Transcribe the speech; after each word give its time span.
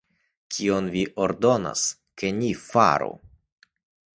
Kion 0.55 0.87
vi 0.95 1.03
ordonas, 1.25 1.83
ke 2.23 2.33
ni 2.39 2.49
faru? 2.65 3.13